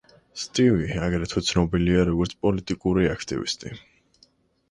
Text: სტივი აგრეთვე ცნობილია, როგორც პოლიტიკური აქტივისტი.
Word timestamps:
სტივი 0.43 0.87
აგრეთვე 1.07 1.43
ცნობილია, 1.49 2.05
როგორც 2.09 2.33
პოლიტიკური 2.45 3.05
აქტივისტი. 3.13 3.75